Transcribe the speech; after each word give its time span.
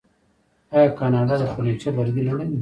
آیا 0.75 0.89
کاناډا 0.99 1.35
د 1.39 1.43
فرنیچر 1.51 1.91
لرګي 1.97 2.21
نلري؟ 2.27 2.47